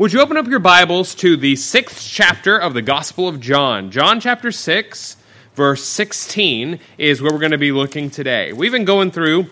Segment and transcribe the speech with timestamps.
[0.00, 3.90] Would you open up your Bibles to the sixth chapter of the Gospel of John?
[3.90, 5.18] John chapter 6,
[5.54, 8.54] verse 16 is where we're going to be looking today.
[8.54, 9.50] We've been going through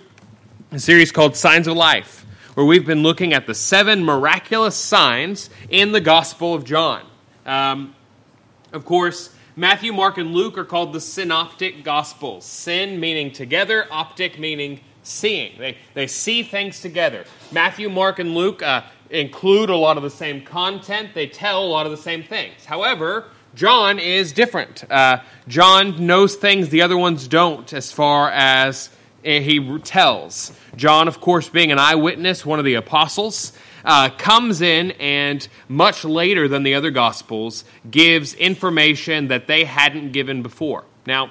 [0.73, 2.25] a series called Signs of Life,
[2.55, 7.05] where we've been looking at the seven miraculous signs in the Gospel of John.
[7.45, 7.95] Um,
[8.73, 12.47] of course, Matthew, Mark, and Luke are called the synoptic Gospels.
[12.47, 15.59] Syn meaning together, optic meaning seeing.
[15.59, 17.27] They, they see things together.
[17.53, 18.63] Matthew, Mark, and Luke.
[18.63, 22.23] Uh, include a lot of the same content, they tell a lot of the same
[22.23, 22.65] things.
[22.65, 24.85] However, John is different.
[24.91, 28.91] Uh, John knows things the other ones don't as far as
[29.23, 30.53] he tells.
[30.77, 33.53] John, of course, being an eyewitness, one of the apostles,
[33.85, 40.13] uh, comes in and much later than the other gospels gives information that they hadn't
[40.13, 40.85] given before.
[41.07, 41.31] Now,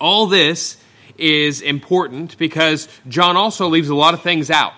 [0.00, 0.76] all this
[1.18, 4.74] is important because John also leaves a lot of things out.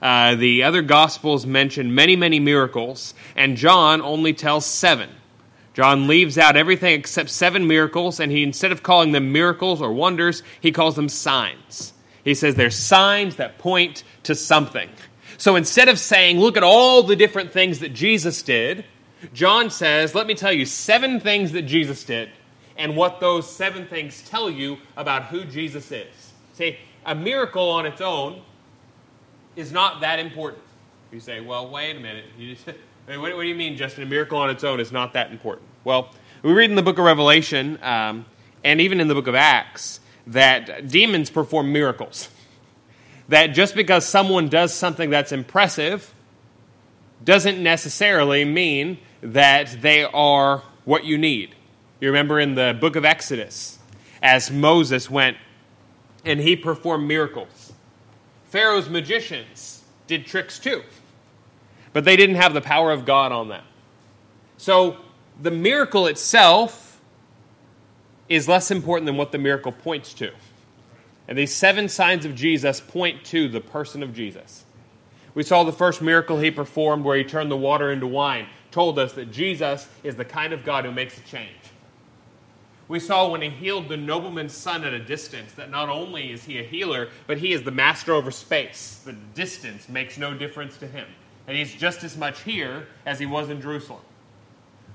[0.00, 5.10] Uh, the other Gospels mention many, many miracles, and John only tells seven.
[5.74, 9.92] John leaves out everything except seven miracles, and he, instead of calling them miracles or
[9.92, 11.92] wonders, he calls them signs.
[12.24, 14.88] He says they're signs that point to something.
[15.36, 18.84] So instead of saying, look at all the different things that Jesus did,
[19.32, 22.30] John says, let me tell you seven things that Jesus did
[22.76, 26.32] and what those seven things tell you about who Jesus is.
[26.54, 28.42] See, a miracle on its own
[29.58, 30.62] is not that important.
[31.10, 32.24] You say, well, wait a minute.
[32.38, 32.66] Just,
[33.06, 34.04] what, what, do you mean, Justin?
[34.04, 35.66] A miracle on its own is not that important.
[35.82, 38.24] Well, we read in the book of Revelation um,
[38.62, 39.98] and even in the book of Acts
[40.28, 42.30] that demons perform miracles.
[43.30, 46.14] That just because someone does something that's impressive
[47.22, 51.54] doesn't necessarily mean that they are what you need.
[52.00, 53.78] You remember in the book of Exodus,
[54.22, 55.36] as Moses went
[56.24, 57.67] and he performed miracles
[58.48, 60.82] Pharaoh's magicians did tricks too,
[61.92, 63.64] but they didn't have the power of God on them.
[64.56, 64.96] So
[65.40, 67.00] the miracle itself
[68.28, 70.32] is less important than what the miracle points to.
[71.26, 74.64] And these seven signs of Jesus point to the person of Jesus.
[75.34, 78.98] We saw the first miracle he performed where he turned the water into wine, told
[78.98, 81.50] us that Jesus is the kind of God who makes a change.
[82.88, 86.44] We saw when he healed the nobleman's son at a distance that not only is
[86.44, 89.02] he a healer, but he is the master over space.
[89.04, 91.06] The distance makes no difference to him.
[91.46, 94.00] And he's just as much here as he was in Jerusalem.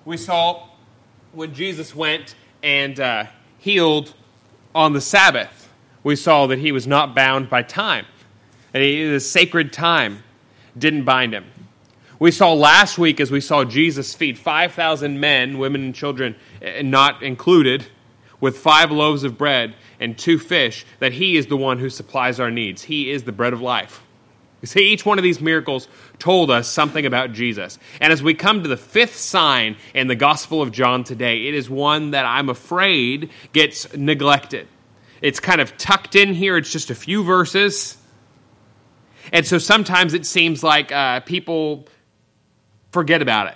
[0.06, 0.70] We saw
[1.34, 3.26] when Jesus went and uh,
[3.60, 4.14] healed
[4.74, 5.70] on the Sabbath,
[6.04, 8.06] we saw that he was not bound by time.
[8.74, 10.24] And he, the sacred time
[10.78, 11.46] didn't bind him.
[12.20, 16.82] We saw last week as we saw Jesus feed 5,000 men, women, and children eh,
[16.82, 17.86] not included,
[18.40, 22.40] with five loaves of bread and two fish, that He is the one who supplies
[22.42, 22.84] our needs.
[22.84, 24.04] He is the bread of life.
[24.62, 25.88] You see, each one of these miracles
[26.20, 27.80] told us something about Jesus.
[28.00, 31.54] And as we come to the fifth sign in the Gospel of John today, it
[31.54, 34.68] is one that I'm afraid gets neglected.
[35.22, 37.98] It's kind of tucked in here, it's just a few verses.
[39.32, 41.88] And so sometimes it seems like uh, people
[42.94, 43.56] forget about it.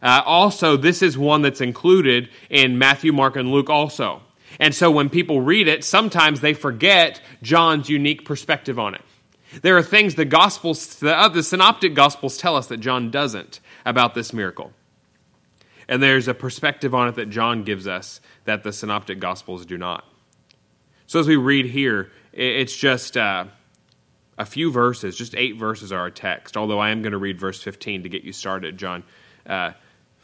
[0.00, 4.22] Uh, also, this is one that's included in Matthew, Mark, and Luke also.
[4.58, 9.02] And so when people read it, sometimes they forget John's unique perspective on it.
[9.62, 13.60] There are things the Gospels, the, uh, the Synoptic Gospels tell us that John doesn't
[13.84, 14.72] about this miracle.
[15.88, 19.76] And there's a perspective on it that John gives us that the Synoptic Gospels do
[19.76, 20.04] not.
[21.06, 23.16] So as we read here, it's just.
[23.16, 23.46] Uh,
[24.40, 27.38] a few verses, just eight verses are our text, although I am going to read
[27.38, 28.78] verse 15 to get you started.
[28.78, 29.04] John
[29.46, 29.72] uh,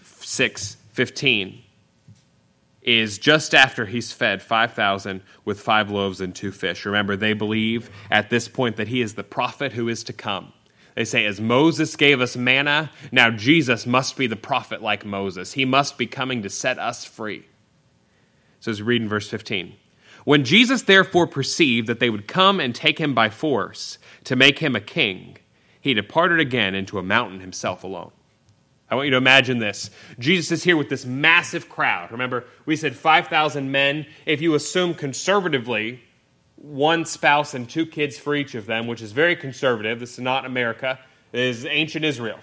[0.03, 1.62] 6 15
[2.81, 6.87] is just after he's fed 5,000 with five loaves and two fish.
[6.87, 10.50] Remember, they believe at this point that he is the prophet who is to come.
[10.94, 15.53] They say, as Moses gave us manna, now Jesus must be the prophet like Moses.
[15.53, 17.44] He must be coming to set us free.
[18.60, 19.75] So, as read in verse 15.
[20.26, 24.59] When Jesus therefore perceived that they would come and take him by force to make
[24.59, 25.37] him a king,
[25.81, 28.10] he departed again into a mountain himself alone.
[28.91, 29.89] I want you to imagine this.
[30.18, 32.10] Jesus is here with this massive crowd.
[32.10, 34.04] Remember, we said 5,000 men.
[34.27, 36.03] If you assume conservatively
[36.56, 40.18] one spouse and two kids for each of them, which is very conservative, this is
[40.18, 40.98] not America,
[41.33, 42.41] it is ancient Israel,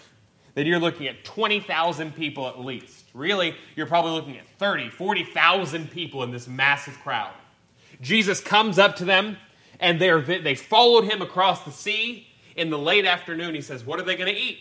[0.55, 3.07] then you're looking at 20,000 people at least.
[3.13, 7.33] Really, you're probably looking at 30, 40,000 people in this massive crowd.
[8.01, 9.37] Jesus comes up to them,
[9.79, 12.27] and they they followed him across the sea.
[12.55, 14.59] In the late afternoon, he says, What are they going to eat?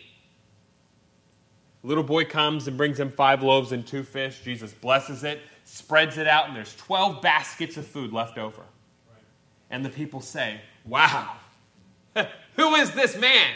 [1.83, 4.41] little boy comes and brings him five loaves and two fish.
[4.43, 8.63] Jesus blesses it, spreads it out, and there's 12 baskets of food left over.
[9.71, 11.37] And the people say, Wow,
[12.57, 13.53] who is this man?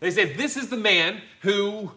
[0.00, 1.90] They say, This is the man who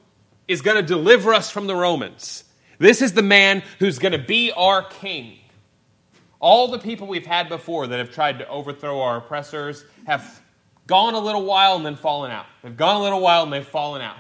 [0.48, 2.44] is going to deliver us from the Romans.
[2.80, 5.38] This is the man who's going to be our king.
[6.40, 10.42] All the people we've had before that have tried to overthrow our oppressors have
[10.88, 12.46] gone a little while and then fallen out.
[12.64, 14.18] They've gone a little while and they've fallen out.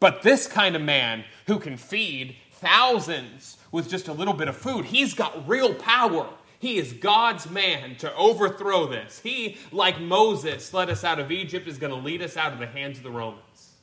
[0.00, 4.56] But this kind of man who can feed thousands with just a little bit of
[4.56, 6.28] food, he's got real power.
[6.60, 9.20] He is God's man to overthrow this.
[9.20, 12.58] He, like Moses, led us out of Egypt, is going to lead us out of
[12.58, 13.74] the hands of the Romans.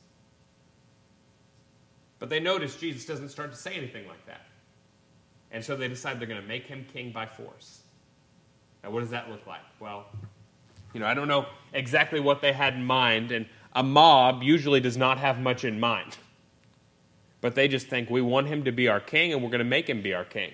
[2.18, 4.45] But they notice Jesus doesn't start to say anything like that.
[5.50, 7.80] And so they decide they're going to make him king by force.
[8.82, 9.60] Now, what does that look like?
[9.80, 10.06] Well,
[10.92, 14.80] you know, I don't know exactly what they had in mind, and a mob usually
[14.80, 16.16] does not have much in mind.
[17.40, 19.64] But they just think we want him to be our king, and we're going to
[19.64, 20.52] make him be our king.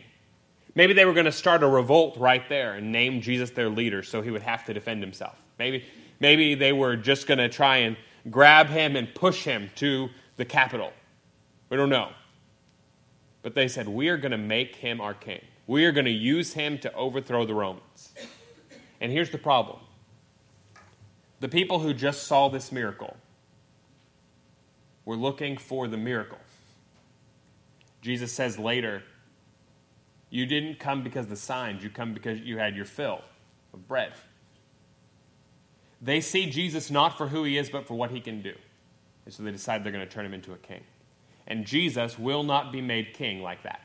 [0.75, 4.03] Maybe they were going to start a revolt right there and name Jesus their leader
[4.03, 5.37] so he would have to defend himself.
[5.59, 5.85] Maybe,
[6.19, 7.97] maybe they were just going to try and
[8.31, 10.93] grab him and push him to the capital.
[11.69, 12.11] We don't know.
[13.43, 15.41] But they said, We are going to make him our king.
[15.67, 18.13] We are going to use him to overthrow the Romans.
[19.01, 19.81] And here's the problem
[21.41, 23.17] the people who just saw this miracle
[25.05, 26.39] were looking for the miracle.
[28.01, 29.03] Jesus says later,
[30.31, 33.23] You didn't come because of the signs, you come because you had your fill
[33.75, 34.13] of bread.
[36.01, 38.55] They see Jesus not for who he is, but for what he can do.
[39.25, 40.83] And so they decide they're going to turn him into a king.
[41.53, 43.83] And Jesus will not be made king like that.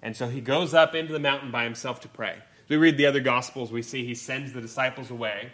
[0.00, 2.36] And so he goes up into the mountain by himself to pray.
[2.68, 5.50] we read the other gospels, we see he sends the disciples away.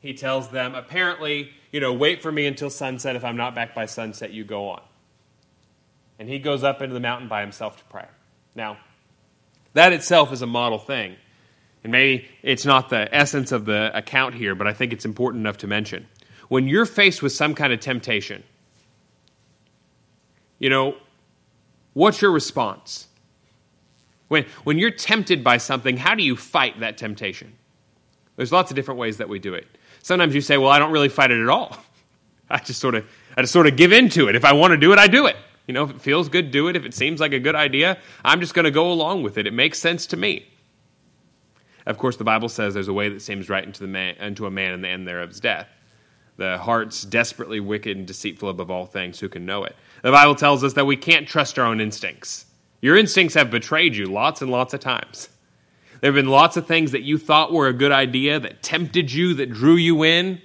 [0.00, 3.16] He tells them, apparently, you know, wait for me until sunset.
[3.16, 4.82] If I'm not back by sunset, you go on.
[6.18, 8.06] And he goes up into the mountain by himself to pray.
[8.54, 8.76] Now,
[9.72, 11.16] that itself is a model thing.
[11.82, 15.40] And maybe it's not the essence of the account here, but I think it's important
[15.40, 16.06] enough to mention.
[16.48, 18.44] When you're faced with some kind of temptation,
[20.64, 20.96] you know,
[21.92, 23.08] what's your response?
[24.28, 27.52] When, when you're tempted by something, how do you fight that temptation?
[28.36, 29.66] There's lots of different ways that we do it.
[30.00, 31.76] Sometimes you say, well, I don't really fight it at all.
[32.50, 33.04] I just sort of,
[33.36, 34.36] I just sort of give into it.
[34.36, 35.36] If I want to do it, I do it.
[35.66, 36.76] You know, if it feels good, do it.
[36.76, 39.46] If it seems like a good idea, I'm just going to go along with it.
[39.46, 40.48] It makes sense to me.
[41.84, 44.46] Of course, the Bible says there's a way that seems right into, the man, into
[44.46, 45.68] a man, and the end thereof is death.
[46.36, 49.20] The heart's desperately wicked and deceitful above all things.
[49.20, 49.76] Who can know it?
[50.04, 52.44] The Bible tells us that we can't trust our own instincts.
[52.82, 55.30] Your instincts have betrayed you lots and lots of times.
[56.02, 59.10] There have been lots of things that you thought were a good idea that tempted
[59.10, 60.42] you, that drew you in,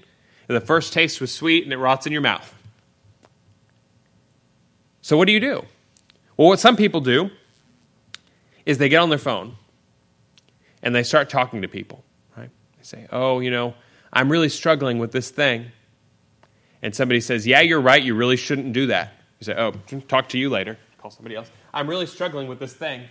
[0.47, 2.55] and the first taste was sweet and it rots in your mouth.
[5.01, 5.65] So, what do you do?
[6.37, 7.29] Well, what some people do
[8.65, 9.57] is they get on their phone
[10.81, 12.05] and they start talking to people.
[12.37, 12.49] Right?
[12.77, 13.73] They say, Oh, you know,
[14.13, 15.65] I'm really struggling with this thing
[16.81, 19.18] and somebody says, Yeah, you're right, you really shouldn't do that.
[19.39, 19.71] You say, Oh,
[20.07, 20.77] talk to you later.
[20.97, 21.49] Call somebody else.
[21.73, 23.03] I'm really struggling with this thing.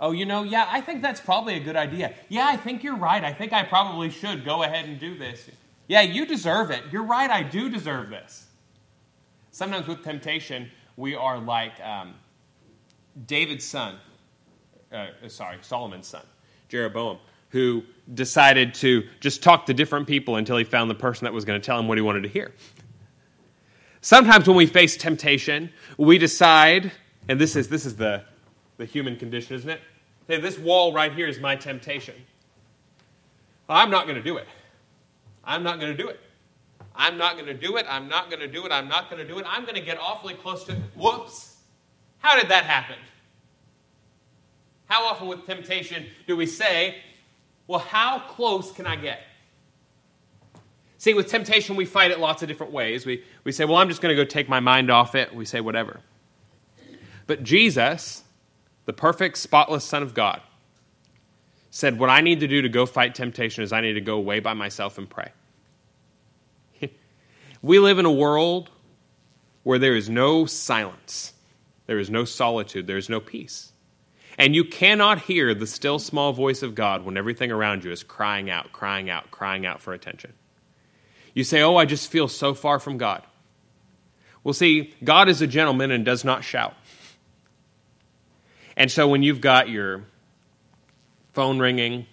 [0.00, 2.14] Oh, you know, yeah, I think that's probably a good idea.
[2.28, 3.22] Yeah, I think you're right.
[3.22, 5.50] I think I probably should go ahead and do this.
[5.88, 6.82] Yeah, you deserve it.
[6.92, 8.46] You're right, I do deserve this.
[9.50, 12.14] Sometimes with temptation, we are like um,
[13.26, 13.96] David's son,
[14.92, 16.22] uh, sorry, Solomon's son,
[16.68, 17.18] Jeroboam,
[17.50, 17.82] who
[18.12, 21.60] decided to just talk to different people until he found the person that was going
[21.60, 22.52] to tell him what he wanted to hear.
[24.00, 26.92] Sometimes when we face temptation, we decide,
[27.28, 28.22] and this is, this is the,
[28.76, 29.80] the human condition, isn't it?
[30.28, 32.14] Hey, this wall right here is my temptation.
[33.66, 34.46] Well, I'm not going to do it.
[35.44, 36.20] I'm not going to do it.
[36.94, 37.86] I'm not going to do it.
[37.88, 38.72] I'm not going to do it.
[38.72, 39.46] I'm not going to do it.
[39.48, 40.74] I'm going to get awfully close to.
[40.96, 41.56] Whoops.
[42.18, 42.96] How did that happen?
[44.86, 46.96] How often with temptation do we say,
[47.66, 49.20] well, how close can I get?
[50.98, 53.06] See, with temptation, we fight it lots of different ways.
[53.06, 55.32] We, we say, well, I'm just going to go take my mind off it.
[55.32, 56.00] We say, whatever.
[57.28, 58.24] But Jesus,
[58.84, 60.40] the perfect, spotless Son of God,
[61.70, 64.16] said, What I need to do to go fight temptation is I need to go
[64.16, 65.30] away by myself and pray.
[67.62, 68.70] we live in a world
[69.62, 71.32] where there is no silence,
[71.86, 73.72] there is no solitude, there is no peace.
[74.38, 78.02] And you cannot hear the still small voice of God when everything around you is
[78.02, 80.32] crying out, crying out, crying out for attention.
[81.38, 83.22] You say, Oh, I just feel so far from God.
[84.42, 86.74] Well, see, God is a gentleman and does not shout.
[88.76, 90.02] And so when you've got your
[91.34, 92.06] phone ringing,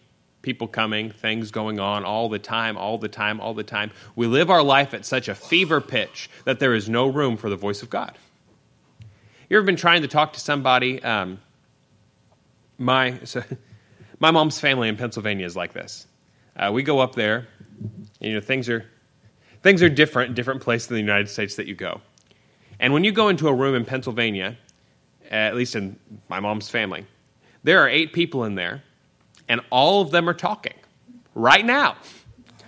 [0.44, 4.27] people coming, things going on all the time, all the time, all the time, we
[4.27, 7.55] live our life at such a fever pitch that there is no room for the
[7.55, 8.15] voice of God.
[9.50, 11.01] You ever been trying to talk to somebody?
[11.01, 11.39] Um,
[12.77, 13.41] my, so,
[14.20, 16.05] my mom's family in Pennsylvania is like this.
[16.55, 17.48] Uh, we go up there,
[17.79, 18.86] and, you know, things are
[19.65, 22.00] things are different in different places in the United States that you go.
[22.79, 24.60] And when you go into a room in Pennsylvania,
[25.31, 27.07] at least in my mom's family,
[27.63, 28.84] there are eight people in there,
[29.50, 30.75] and all of them are talking
[31.34, 31.98] right now.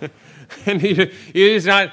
[0.66, 1.92] and it is not.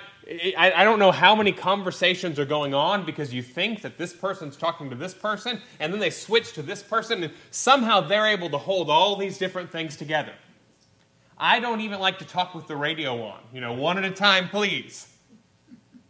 [0.57, 4.57] I, don't know how many conversations are going on because you think that this person's
[4.57, 8.50] talking to this person, and then they switch to this person, and somehow they're able
[8.50, 10.33] to hold all these different things together.
[11.37, 14.11] I don't even like to talk with the radio on, you know, one at a
[14.11, 15.07] time, please.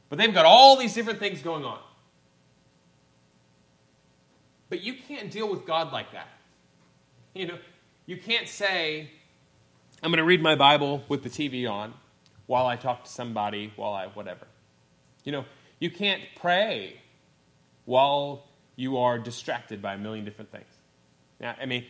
[0.09, 1.79] But they've got all these different things going on.
[4.69, 6.27] But you can't deal with God like that.
[7.37, 7.57] You know,
[8.05, 9.09] you can't say,
[10.01, 11.93] I'm going to read my Bible with the TV on
[12.45, 14.47] while I talk to somebody, while I whatever.
[15.25, 15.45] You know,
[15.79, 17.01] you can't pray
[17.83, 20.69] while you are distracted by a million different things.
[21.41, 21.83] Now, I mean,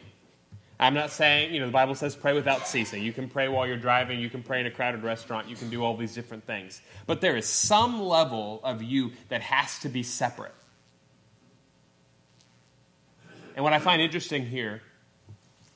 [0.80, 3.02] I'm not saying, you know, the Bible says pray without ceasing.
[3.02, 5.70] You can pray while you're driving, you can pray in a crowded restaurant, you can
[5.70, 6.82] do all these different things.
[7.08, 10.54] But there is some level of you that has to be separate.
[13.56, 14.82] And what I find interesting here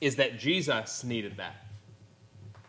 [0.02, 1.56] is that Jesus needed that.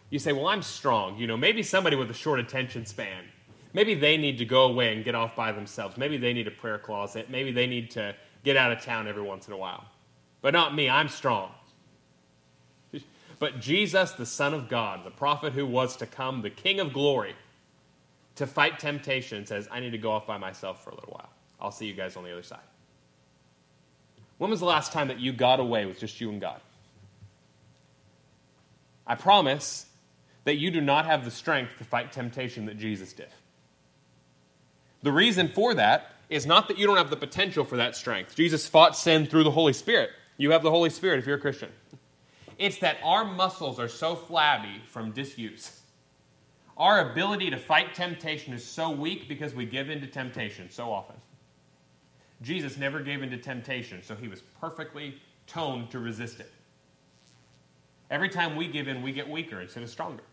[0.10, 1.18] You say, well, I'm strong.
[1.18, 3.24] You know, maybe somebody with a short attention span,
[3.74, 5.98] maybe they need to go away and get off by themselves.
[5.98, 7.30] Maybe they need a prayer closet.
[7.30, 9.86] Maybe they need to get out of town every once in a while.
[10.42, 11.52] But not me, I'm strong.
[13.42, 16.94] But Jesus, the Son of God, the prophet who was to come, the King of
[16.94, 17.34] glory,
[18.36, 21.30] to fight temptation, says, I need to go off by myself for a little while.
[21.60, 22.60] I'll see you guys on the other side.
[24.38, 26.62] When was the last time that you got away with just you and God?
[29.08, 29.88] I promise
[30.44, 33.30] that you do not have the strength to fight temptation that Jesus did.
[35.02, 38.36] The reason for that is not that you don't have the potential for that strength.
[38.36, 40.12] Jesus fought sin through the Holy Spirit.
[40.38, 41.70] You have the Holy Spirit if you're a Christian.
[42.62, 45.82] It's that our muscles are so flabby from disuse.
[46.78, 50.92] Our ability to fight temptation is so weak because we give in to temptation so
[50.92, 51.16] often.
[52.44, 56.52] Jesus never gave in to temptation, so he was perfectly toned to resist it.
[58.12, 60.24] Every time we give in, we get weaker instead of stronger.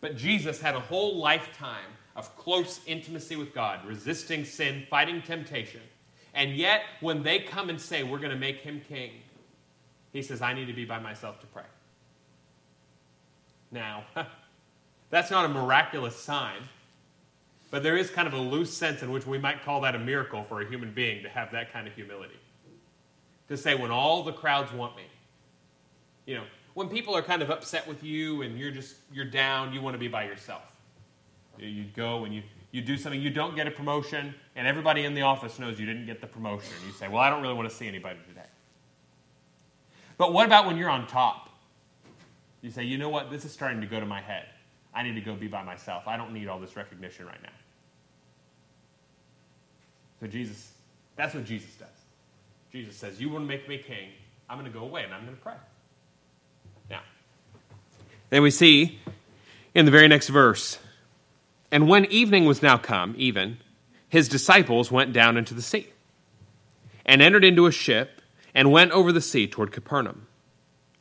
[0.00, 5.80] But Jesus had a whole lifetime of close intimacy with God, resisting sin, fighting temptation.
[6.34, 9.22] And yet, when they come and say, We're going to make him king,
[10.18, 11.62] he says, I need to be by myself to pray.
[13.70, 14.02] Now,
[15.10, 16.62] that's not a miraculous sign,
[17.70, 19.98] but there is kind of a loose sense in which we might call that a
[19.98, 22.34] miracle for a human being to have that kind of humility.
[23.48, 25.04] To say, when all the crowds want me,
[26.26, 26.44] you know,
[26.74, 29.94] when people are kind of upset with you and you're just you're down, you want
[29.94, 30.62] to be by yourself.
[31.58, 35.14] You go and you you do something, you don't get a promotion, and everybody in
[35.14, 36.72] the office knows you didn't get the promotion.
[36.86, 38.48] You say, "Well, I don't really want to see anybody today."
[40.18, 41.48] But what about when you're on top?
[42.60, 43.30] You say, "You know what?
[43.30, 44.46] This is starting to go to my head.
[44.92, 46.08] I need to go be by myself.
[46.08, 47.52] I don't need all this recognition right now."
[50.20, 50.72] So Jesus,
[51.14, 51.88] that's what Jesus does.
[52.72, 54.10] Jesus says, "You want to make me king?
[54.50, 55.54] I'm going to go away and I'm going to pray."
[56.90, 57.02] Now,
[58.30, 58.98] then we see
[59.74, 60.78] in the very next verse,
[61.70, 63.58] and when evening was now come, even,
[64.08, 65.92] his disciples went down into the sea
[67.06, 68.17] and entered into a ship
[68.58, 70.26] and went over the sea toward Capernaum.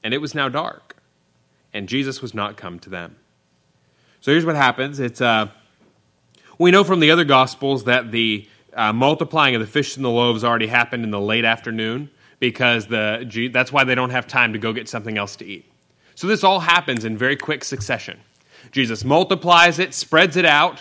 [0.03, 0.95] And it was now dark,
[1.73, 3.15] and Jesus was not come to them.
[4.21, 4.99] So here's what happens.
[4.99, 5.47] It's uh,
[6.59, 10.09] we know from the other gospels that the uh, multiplying of the fish and the
[10.09, 14.53] loaves already happened in the late afternoon because the that's why they don't have time
[14.53, 15.65] to go get something else to eat.
[16.13, 18.19] So this all happens in very quick succession.
[18.71, 20.79] Jesus multiplies it, spreads it out,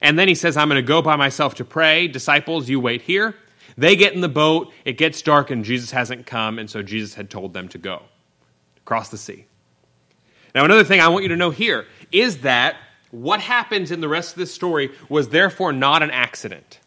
[0.00, 2.08] and then he says, I'm going to go by myself to pray.
[2.08, 3.34] Disciples, you wait here.
[3.76, 7.14] They get in the boat, it gets dark, and Jesus hasn't come, and so Jesus
[7.14, 8.02] had told them to go
[8.78, 9.46] across the sea.
[10.54, 12.76] Now, another thing I want you to know here is that
[13.10, 16.80] what happens in the rest of this story was therefore not an accident.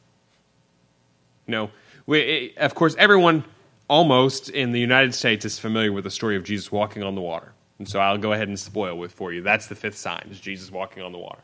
[1.48, 1.72] You know,
[2.06, 3.44] we, of course, everyone
[3.88, 7.22] almost in the United States is familiar with the story of Jesus walking on the
[7.22, 7.54] water.
[7.78, 9.42] And so I'll go ahead and spoil it for you.
[9.42, 11.42] That's the fifth sign, is Jesus walking on the water.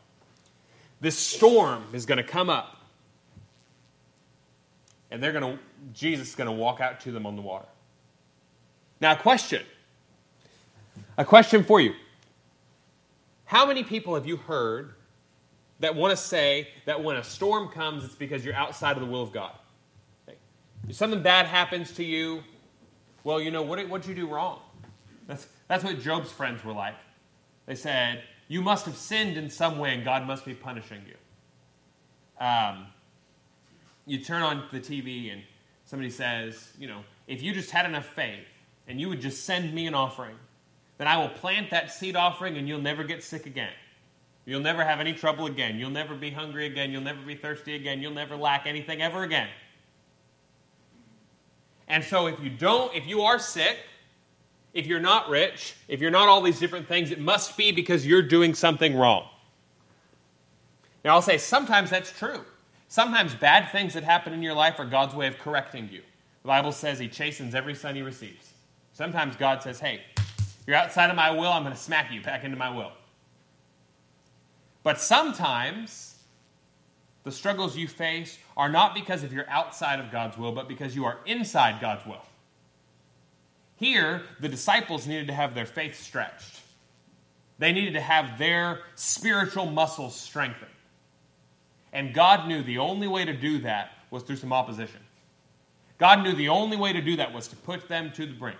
[1.00, 2.78] This storm is going to come up.
[5.12, 7.66] And they're going to Jesus is going to walk out to them on the water.
[9.00, 9.62] Now, a question.
[11.18, 11.92] A question for you.
[13.44, 14.94] How many people have you heard
[15.80, 19.08] that want to say that when a storm comes, it's because you're outside of the
[19.08, 19.52] will of God?
[20.88, 22.42] If something bad happens to you,
[23.22, 24.60] well, you know, what did you do wrong?
[25.26, 26.96] That's, that's what Job's friends were like.
[27.66, 32.44] They said, You must have sinned in some way and God must be punishing you.
[32.44, 32.86] Um,
[34.06, 35.42] you turn on the TV and
[35.84, 38.44] somebody says, You know, if you just had enough faith
[38.88, 40.36] and you would just send me an offering,
[40.98, 43.72] then I will plant that seed offering and you'll never get sick again.
[44.44, 45.78] You'll never have any trouble again.
[45.78, 46.90] You'll never be hungry again.
[46.90, 48.00] You'll never be thirsty again.
[48.02, 49.48] You'll never lack anything ever again.
[51.86, 53.78] And so if you don't, if you are sick,
[54.72, 58.06] if you're not rich, if you're not all these different things, it must be because
[58.06, 59.28] you're doing something wrong.
[61.04, 62.44] Now, I'll say sometimes that's true.
[62.92, 66.02] Sometimes bad things that happen in your life are God's way of correcting you.
[66.42, 68.52] The Bible says He chastens every son He receives.
[68.92, 70.02] Sometimes God says, hey,
[70.66, 72.92] you're outside of my will, I'm going to smack you back into my will.
[74.82, 76.16] But sometimes
[77.24, 80.94] the struggles you face are not because of you're outside of God's will, but because
[80.94, 82.26] you are inside God's will.
[83.76, 86.60] Here, the disciples needed to have their faith stretched.
[87.58, 90.68] They needed to have their spiritual muscles strengthened.
[91.92, 95.00] And God knew the only way to do that was through some opposition.
[95.98, 98.58] God knew the only way to do that was to put them to the brink.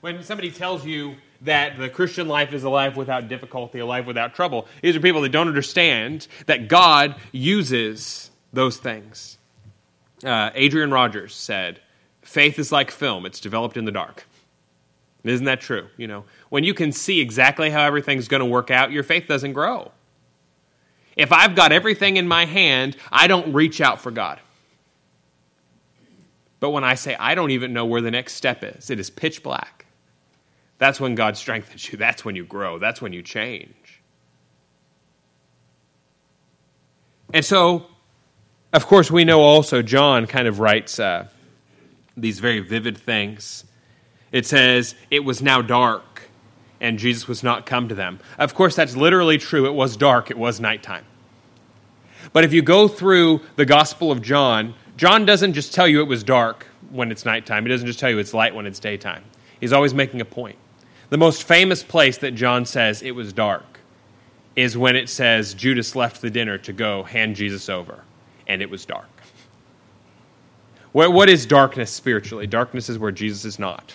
[0.00, 4.06] When somebody tells you that the Christian life is a life without difficulty, a life
[4.06, 9.38] without trouble, these are people that don't understand that God uses those things.
[10.24, 11.80] Uh, Adrian Rogers said,
[12.22, 14.26] Faith is like film, it's developed in the dark.
[15.24, 15.88] Isn't that true?
[15.96, 19.26] You know, when you can see exactly how everything's going to work out, your faith
[19.28, 19.92] doesn't grow.
[21.16, 24.40] If I've got everything in my hand, I don't reach out for God.
[26.60, 29.10] But when I say I don't even know where the next step is, it is
[29.10, 29.86] pitch black.
[30.78, 31.98] That's when God strengthens you.
[31.98, 32.78] That's when you grow.
[32.78, 34.02] That's when you change.
[37.32, 37.86] And so,
[38.72, 41.28] of course, we know also John kind of writes uh,
[42.16, 43.64] these very vivid things.
[44.32, 46.28] It says, It was now dark,
[46.82, 48.20] and Jesus was not come to them.
[48.38, 49.66] Of course, that's literally true.
[49.66, 51.06] It was dark, it was nighttime.
[52.34, 56.08] But if you go through the Gospel of John, John doesn't just tell you it
[56.08, 59.24] was dark when it's nighttime, he doesn't just tell you it's light when it's daytime.
[59.60, 60.56] He's always making a point.
[61.08, 63.80] The most famous place that John says it was dark
[64.56, 68.02] is when it says Judas left the dinner to go hand Jesus over,
[68.46, 69.08] and it was dark.
[70.92, 72.46] What is darkness spiritually?
[72.46, 73.94] Darkness is where Jesus is not.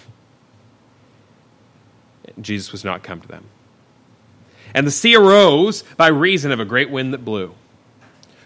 [2.42, 3.46] Jesus was not come to them.
[4.74, 7.56] And the sea arose by reason of a great wind that blew.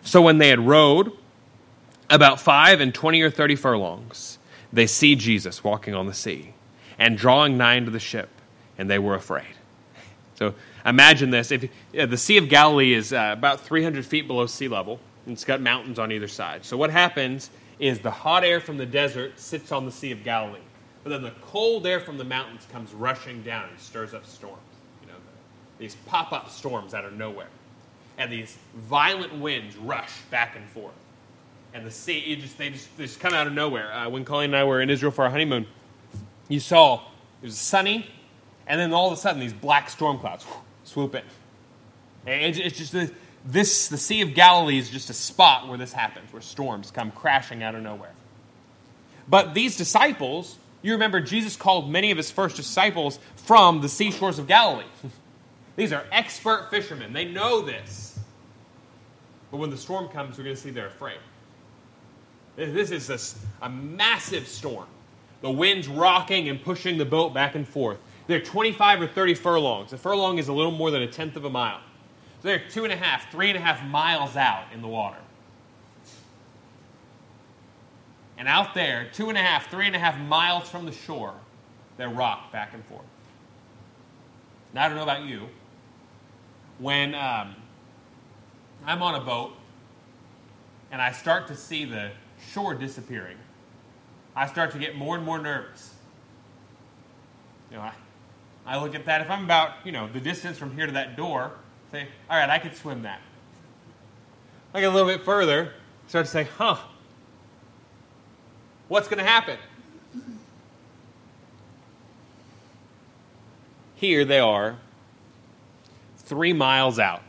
[0.03, 1.11] So when they had rowed
[2.09, 4.37] about five and twenty or thirty furlongs,
[4.71, 6.53] they see Jesus walking on the sea
[6.97, 8.29] and drawing nigh into the ship,
[8.77, 9.55] and they were afraid.
[10.35, 10.53] So
[10.85, 14.99] imagine this: if the Sea of Galilee is uh, about 300 feet below sea level,
[15.25, 16.65] and it's got mountains on either side.
[16.65, 17.49] So what happens
[17.79, 20.59] is the hot air from the desert sits on the Sea of Galilee,
[21.03, 24.57] but then the cold air from the mountains comes rushing down and stirs up storms.
[25.01, 25.17] You know,
[25.79, 27.47] these pop-up storms out of nowhere
[28.17, 30.93] and these violent winds rush back and forth.
[31.73, 33.91] And the sea, just, they, just, they just come out of nowhere.
[33.93, 35.65] Uh, when Colleen and I were in Israel for our honeymoon,
[36.47, 37.01] you saw
[37.41, 38.05] it was sunny,
[38.67, 41.23] and then all of a sudden these black storm clouds whoosh, swoop in.
[42.27, 43.11] And it's just the,
[43.45, 47.11] this, the Sea of Galilee is just a spot where this happens, where storms come
[47.11, 48.13] crashing out of nowhere.
[49.27, 54.39] But these disciples, you remember Jesus called many of his first disciples from the seashores
[54.39, 54.85] of Galilee.
[55.75, 57.13] These are expert fishermen.
[57.13, 58.19] They know this.
[59.51, 61.17] But when the storm comes, we're going to see they're afraid.
[62.55, 64.87] This is a, a massive storm.
[65.41, 67.97] The wind's rocking and pushing the boat back and forth.
[68.27, 69.93] They're 25 or 30 furlongs.
[69.93, 71.79] A furlong is a little more than a tenth of a mile.
[72.41, 75.17] So they're two and a half, three and a half miles out in the water.
[78.41, 81.35] And out there, two and a half, three and a half miles from the shore,
[81.97, 83.05] they rock back and forth.
[84.73, 85.47] Now, I don't know about you,
[86.79, 87.55] when um,
[88.83, 89.53] I'm on a boat
[90.91, 92.09] and I start to see the
[92.51, 93.37] shore disappearing,
[94.35, 95.93] I start to get more and more nervous.
[97.69, 97.93] You know, I,
[98.65, 99.21] I look at that.
[99.21, 101.51] If I'm about, you know, the distance from here to that door,
[101.91, 103.21] say, all right, I could swim that.
[104.73, 105.73] I get a little bit further,
[106.07, 106.79] start to say, huh,
[108.91, 109.57] what's going to happen?
[113.95, 114.75] Here they are
[116.17, 117.21] three miles out.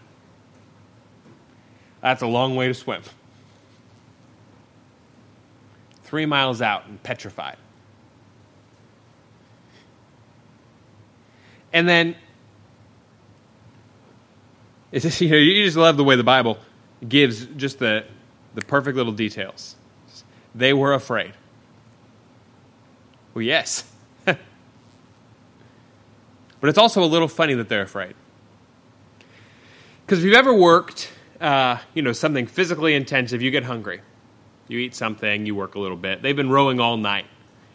[2.01, 3.03] That's a long way to swim.
[6.03, 7.59] Three miles out and petrified.
[11.73, 12.17] And then,
[14.91, 16.59] it's just, you, know, you just love the way the Bible
[17.09, 18.05] gives just the,
[18.57, 19.77] the perfect little details.
[20.57, 21.35] They were afraid.
[23.35, 23.85] Well, yes.
[24.25, 24.39] but
[26.63, 28.15] it's also a little funny that they're afraid.
[30.05, 34.01] Because if you've ever worked, uh, you know, something physically intensive, you get hungry.
[34.69, 36.23] You eat something, you work a little bit.
[36.23, 37.27] They've been rowing all night.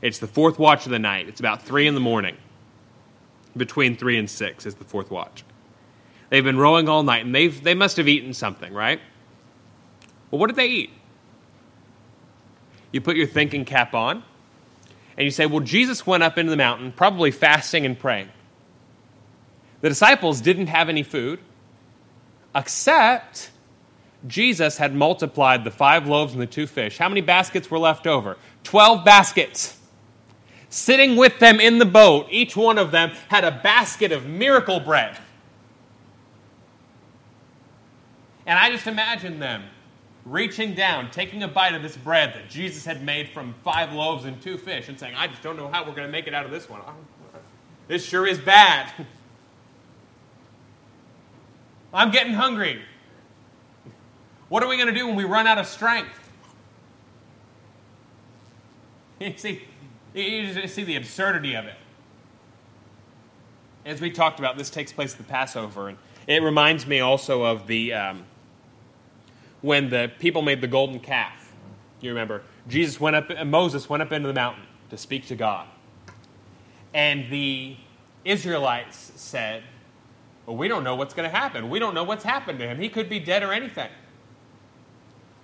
[0.01, 1.27] It's the fourth watch of the night.
[1.27, 2.37] It's about three in the morning.
[3.55, 5.43] Between three and six is the fourth watch.
[6.29, 8.99] They've been rowing all night, and they've, they must have eaten something, right?
[10.29, 10.91] Well, what did they eat?
[12.91, 14.23] You put your thinking cap on,
[15.17, 18.29] and you say, Well, Jesus went up into the mountain, probably fasting and praying.
[19.81, 21.39] The disciples didn't have any food,
[22.55, 23.51] except
[24.27, 26.97] Jesus had multiplied the five loaves and the two fish.
[26.97, 28.37] How many baskets were left over?
[28.63, 29.77] Twelve baskets.
[30.69, 34.79] Sitting with them in the boat, each one of them had a basket of miracle
[34.79, 35.17] bread.
[38.45, 39.63] And I just imagine them
[40.29, 44.25] reaching down, taking a bite of this bread that Jesus had made from five loaves
[44.25, 46.33] and two fish, and saying, I just don't know how we're going to make it
[46.33, 46.81] out of this one.
[47.87, 48.91] This sure is bad.
[51.93, 52.81] I'm getting hungry.
[54.49, 56.09] What are we going to do when we run out of strength?
[59.19, 59.63] You see,
[60.13, 61.73] you see the absurdity of it.
[63.83, 67.43] As we talked about, this takes place at the Passover, and it reminds me also
[67.43, 68.25] of the um,
[69.61, 71.51] when the people made the golden calf.
[72.01, 75.35] You remember, Jesus went up, and Moses went up into the mountain to speak to
[75.35, 75.67] God,
[76.93, 77.77] and the
[78.23, 79.63] Israelites said,
[80.45, 81.69] "Well, we don't know what's going to happen.
[81.69, 82.79] We don't know what's happened to him.
[82.79, 83.89] He could be dead or anything."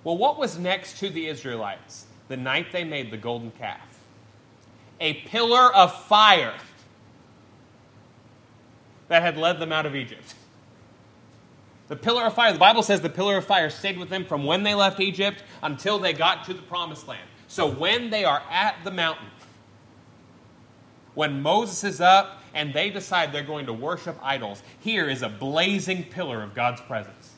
[0.04, 3.98] Well, what was next to the Israelites the night they made the golden calf?
[5.00, 6.54] A pillar of fire
[9.08, 10.34] that had led them out of Egypt.
[11.88, 14.44] The pillar of fire, the Bible says the pillar of fire stayed with them from
[14.44, 17.28] when they left Egypt until they got to the promised land.
[17.46, 19.28] So when they are at the mountain,
[21.14, 25.28] when Moses is up and they decide they're going to worship idols, here is a
[25.28, 27.32] blazing pillar of God's presence.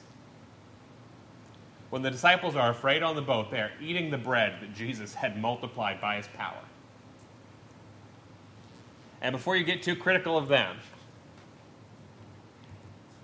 [1.90, 5.14] When the disciples are afraid on the boat, they are eating the bread that Jesus
[5.14, 6.62] had multiplied by his power.
[9.20, 10.76] And before you get too critical of them,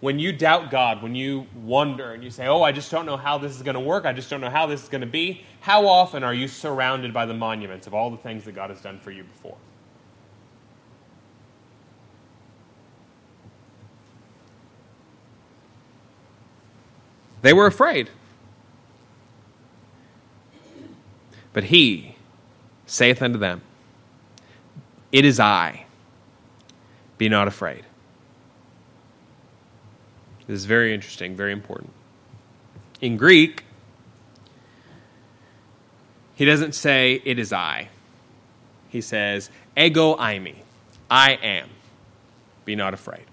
[0.03, 3.17] when you doubt God, when you wonder and you say, Oh, I just don't know
[3.17, 5.07] how this is going to work, I just don't know how this is going to
[5.07, 8.71] be, how often are you surrounded by the monuments of all the things that God
[8.71, 9.57] has done for you before?
[17.43, 18.11] They were afraid.
[21.53, 22.17] But he
[22.87, 23.63] saith unto them,
[25.13, 25.87] It is I.
[27.19, 27.85] Be not afraid.
[30.47, 31.93] This is very interesting, very important.
[33.01, 33.65] In Greek,
[36.35, 37.89] he doesn't say, It is I.
[38.89, 40.57] He says, Ego eimi.
[41.11, 41.69] I am.
[42.65, 43.25] Be not afraid.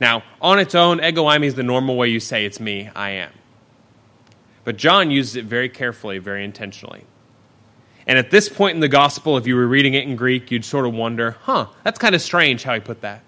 [0.00, 3.10] Now, on its own, ego eimi is the normal way you say it's me, I
[3.10, 3.32] am.
[4.64, 7.04] But John uses it very carefully, very intentionally.
[8.06, 10.64] And at this point in the gospel, if you were reading it in Greek, you'd
[10.64, 13.22] sort of wonder, huh, that's kind of strange how he put that.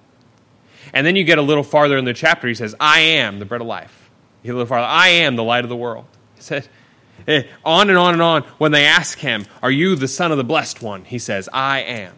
[0.93, 3.45] And then you get a little farther in the chapter, he says, I am the
[3.45, 4.11] bread of life.
[4.43, 6.05] You a little farther, I am the light of the world.
[6.35, 6.69] He said,
[7.27, 8.43] eh, on and on and on.
[8.59, 11.05] When they ask him, Are you the Son of the Blessed One?
[11.05, 12.15] He says, I am.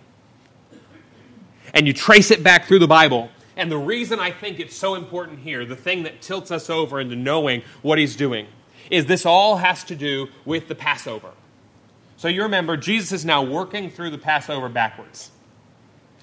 [1.72, 3.30] And you trace it back through the Bible.
[3.56, 7.00] And the reason I think it's so important here, the thing that tilts us over
[7.00, 8.46] into knowing what he's doing,
[8.90, 11.30] is this all has to do with the Passover.
[12.16, 15.30] So you remember, Jesus is now working through the Passover backwards.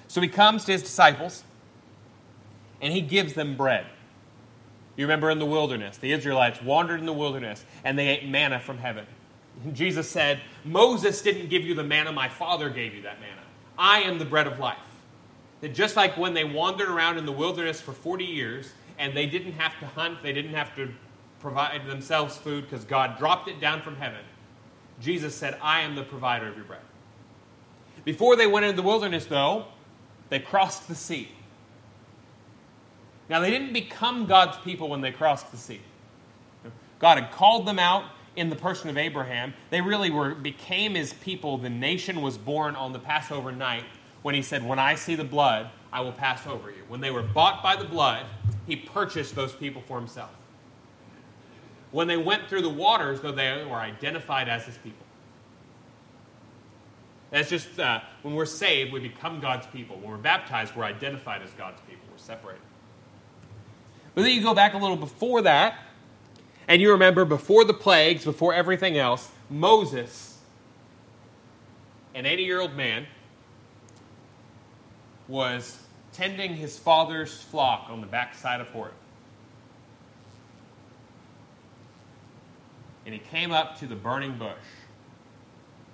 [0.08, 1.44] So he comes to his disciples
[2.82, 3.86] and he gives them bread.
[4.96, 8.60] You remember in the wilderness, the Israelites wandered in the wilderness and they ate manna
[8.60, 9.06] from heaven.
[9.72, 13.40] Jesus said, Moses didn't give you the manna, my Father gave you that manna.
[13.78, 14.78] I am the bread of life.
[15.60, 19.26] That just like when they wandered around in the wilderness for 40 years and they
[19.26, 20.92] didn't have to hunt, they didn't have to
[21.40, 24.20] provide themselves food because God dropped it down from heaven.
[25.00, 26.80] Jesus said, I am the provider of your bread.
[28.04, 29.66] Before they went into the wilderness, though,
[30.28, 31.28] they crossed the sea.
[33.32, 35.80] Now, they didn't become God's people when they crossed the sea.
[36.98, 38.04] God had called them out
[38.36, 39.54] in the person of Abraham.
[39.70, 41.56] They really were became his people.
[41.56, 43.84] The nation was born on the Passover night
[44.20, 46.82] when he said, When I see the blood, I will pass over you.
[46.88, 48.26] When they were bought by the blood,
[48.66, 50.32] he purchased those people for himself.
[51.90, 55.06] When they went through the waters, though they were identified as his people.
[57.30, 59.96] That's just uh, when we're saved, we become God's people.
[59.96, 62.04] When we're baptized, we're identified as God's people.
[62.12, 62.60] We're separated.
[64.14, 65.78] But then you go back a little before that,
[66.68, 70.38] and you remember before the plagues, before everything else, Moses,
[72.14, 73.06] an 80 year old man,
[75.28, 75.78] was
[76.12, 78.92] tending his father's flock on the backside of Horeb.
[83.04, 84.52] And he came up to the burning bush,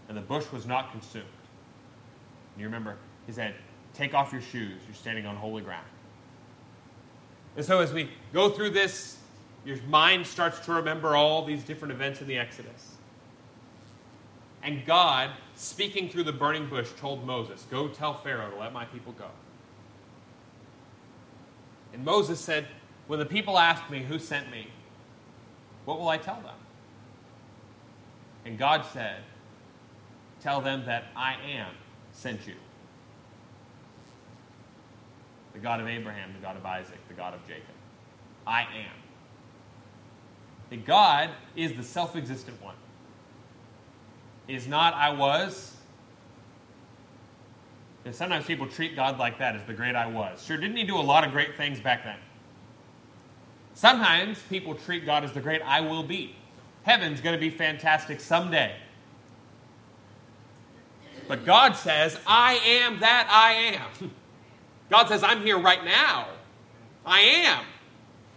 [0.08, 1.24] and the bush was not consumed.
[2.54, 3.54] And you remember, he said,
[3.94, 5.86] Take off your shoes, you're standing on holy ground.
[7.56, 9.18] And so as we go through this,
[9.64, 12.96] your mind starts to remember all these different events in the Exodus.
[14.62, 18.84] And God, speaking through the burning bush, told Moses, Go tell Pharaoh to let my
[18.86, 19.28] people go.
[21.92, 22.66] And Moses said,
[23.06, 24.68] When the people ask me who sent me,
[25.84, 26.54] what will I tell them?
[28.44, 29.22] And God said,
[30.40, 31.72] Tell them that I am
[32.12, 32.54] sent you.
[35.58, 37.64] The God of Abraham, the God of Isaac, the God of Jacob.
[38.46, 38.94] I am.
[40.70, 42.76] That God is the self existent one.
[44.46, 45.74] Is not I was.
[48.04, 50.44] And sometimes people treat God like that as the great I was.
[50.44, 52.18] Sure, didn't he do a lot of great things back then?
[53.74, 56.36] Sometimes people treat God as the great I will be.
[56.84, 58.76] Heaven's going to be fantastic someday.
[61.26, 64.12] But God says, I am that I am.
[64.90, 66.28] God says, I'm here right now.
[67.04, 67.64] I am.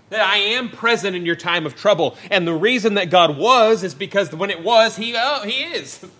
[0.09, 2.17] That I am present in your time of trouble.
[2.29, 6.05] And the reason that God was is because when it was, He, oh, he is.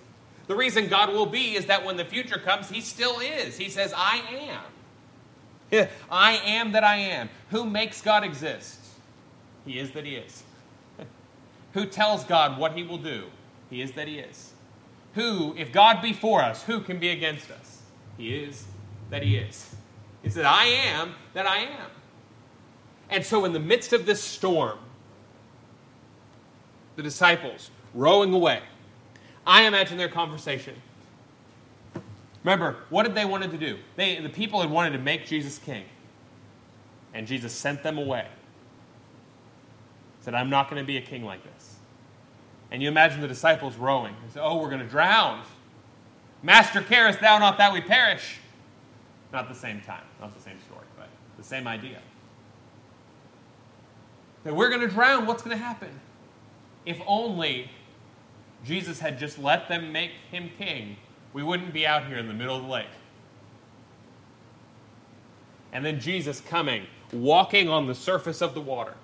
[0.48, 3.58] The reason God will be is that when the future comes, He still is.
[3.58, 4.22] He says, I
[5.72, 5.88] am.
[6.12, 7.30] I am that I am.
[7.52, 8.80] Who makes God exist?
[9.66, 10.44] He is that He is.
[11.74, 13.28] Who tells God what He will do?
[13.70, 14.52] He is that He is.
[15.16, 17.82] Who, if God be for us, who can be against us?
[18.18, 18.66] He is
[19.10, 19.71] that He is.
[20.24, 21.90] He said, I am that I am.
[23.10, 24.80] And so, in the midst of this storm,
[26.96, 28.62] the disciples rowing away,
[29.46, 30.76] I imagine their conversation.
[32.44, 33.78] Remember, what did they wanted to do?
[33.96, 35.86] They, the people had wanted to make Jesus king.
[37.14, 38.28] And Jesus sent them away.
[40.22, 41.76] Said, I'm not going to be a king like this.
[42.72, 44.16] And you imagine the disciples rowing.
[44.26, 45.44] They said, Oh, we're going to drown.
[46.42, 48.40] Master, carest thou not that we perish?
[49.32, 52.00] Not the same time, not the same story, but the same idea.
[54.44, 56.00] That we're going to drown, what's going to happen?
[56.86, 57.70] If only
[58.66, 60.98] Jesus had just let them make him king,
[61.34, 62.88] we wouldn't be out here in the middle of the lake.
[65.72, 68.96] And then Jesus coming, walking on the surface of the water,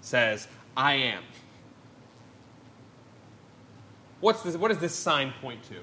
[0.00, 1.22] says, I am.
[4.20, 5.74] What's this, what does this sign point to?
[5.74, 5.82] You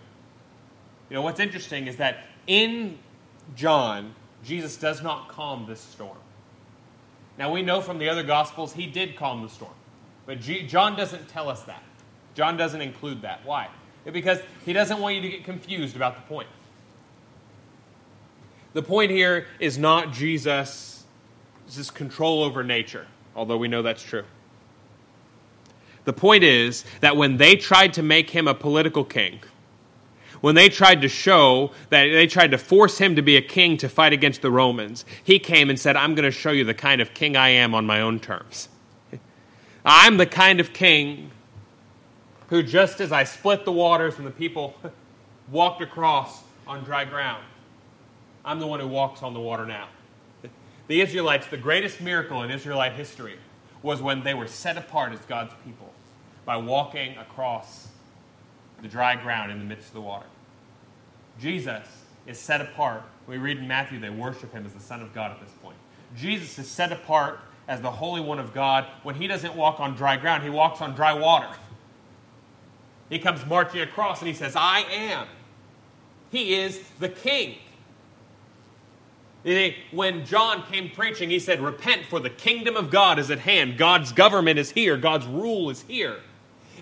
[1.12, 2.98] know, what's interesting is that in
[3.56, 6.18] John, Jesus does not calm this storm.
[7.38, 9.74] Now, we know from the other Gospels he did calm the storm.
[10.26, 11.84] But G- John doesn't tell us that.
[12.36, 13.46] John doesn't include that.
[13.46, 13.70] Why?
[14.06, 16.48] Because he doesn't want you to get confused about the point.
[18.74, 21.04] The point here is not Jesus'
[21.94, 24.24] control over nature, although we know that's true.
[26.06, 29.40] The point is that when they tried to make him a political king,
[30.42, 33.78] when they tried to show that they tried to force him to be a king
[33.78, 36.74] to fight against the Romans, he came and said, I'm going to show you the
[36.74, 38.70] kind of king I am on my own terms.
[39.86, 41.32] I'm the kind of king
[42.50, 44.76] who, just as I split the waters and the people
[45.52, 47.44] walked across on dry ground,
[48.46, 49.88] I'm the one who walks on the water now.
[50.88, 53.36] The Israelites, the greatest miracle in Israelite history
[53.82, 55.94] was when they were set apart as God's people
[56.46, 57.90] by walking across
[58.82, 60.26] the dry ground in the midst of the water.
[61.40, 61.86] Jesus
[62.26, 63.04] is set apart.
[63.28, 65.78] We read in Matthew they worship him as the Son of God at this point.
[66.16, 68.86] Jesus is set apart as the Holy One of God.
[69.04, 71.50] When he doesn't walk on dry ground, he walks on dry water.
[73.10, 75.28] He comes marching across and he says, I am.
[76.30, 77.56] He is the King.
[79.92, 83.78] When John came preaching, he said, Repent, for the kingdom of God is at hand.
[83.78, 84.98] God's government is here.
[84.98, 86.20] God's rule is here.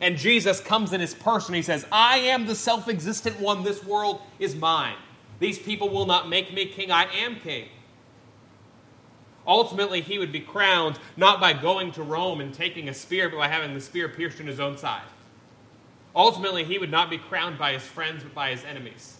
[0.01, 1.53] And Jesus comes in his person.
[1.53, 3.63] He says, I am the self existent one.
[3.63, 4.95] This world is mine.
[5.39, 6.91] These people will not make me king.
[6.91, 7.67] I am king.
[9.47, 13.37] Ultimately, he would be crowned not by going to Rome and taking a spear, but
[13.37, 15.03] by having the spear pierced in his own side.
[16.15, 19.17] Ultimately, he would not be crowned by his friends, but by his enemies.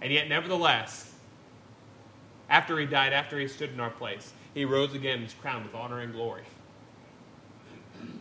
[0.00, 1.14] And yet, nevertheless,
[2.50, 5.64] after he died, after he stood in our place, he rose again and was crowned
[5.64, 6.42] with honor and glory.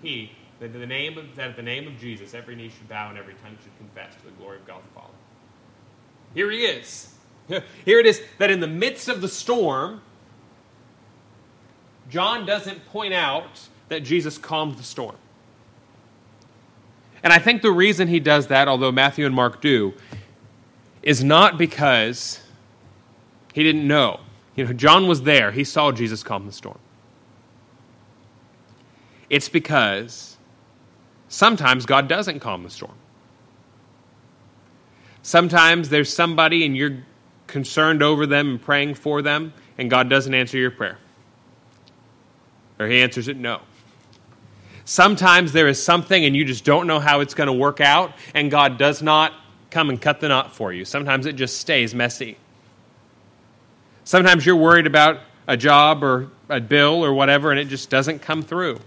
[0.01, 0.31] He
[0.63, 3.17] that, the name of, that at the name of Jesus, every knee should bow and
[3.17, 5.13] every tongue should confess to the glory of God the Father.
[6.33, 7.13] Here he is.
[7.85, 10.01] Here it is that in the midst of the storm,
[12.09, 15.15] John doesn't point out that Jesus calmed the storm.
[17.23, 19.93] And I think the reason he does that, although Matthew and Mark do,
[21.01, 22.39] is not because
[23.53, 24.21] he didn't know.
[24.55, 25.51] You know, John was there.
[25.51, 26.79] He saw Jesus calm the storm.
[29.29, 30.32] It's because
[31.33, 32.93] Sometimes God doesn't calm the storm.
[35.23, 37.03] Sometimes there's somebody and you're
[37.47, 40.99] concerned over them and praying for them, and God doesn't answer your prayer.
[42.77, 43.61] Or he answers it no.
[44.85, 48.13] Sometimes there is something and you just don't know how it's going to work out,
[48.35, 49.33] and God does not
[49.71, 50.85] come and cut the knot for you.
[50.85, 52.37] Sometimes it just stays messy.
[54.03, 58.19] Sometimes you're worried about a job or a bill or whatever, and it just doesn't
[58.19, 58.79] come through.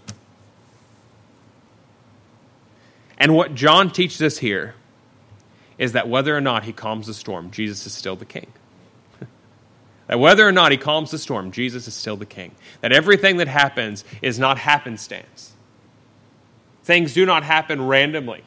[3.19, 4.75] And what John teaches us here
[5.79, 8.47] is that whether or not he calms the storm, Jesus is still the king.
[10.07, 12.53] that whether or not he calms the storm, Jesus is still the king.
[12.81, 15.53] That everything that happens is not happenstance.
[16.85, 18.43] Things do not happen randomly.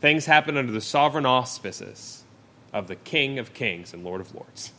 [0.00, 2.22] Things happen under the sovereign auspices
[2.72, 4.72] of the King of Kings and Lord of Lords.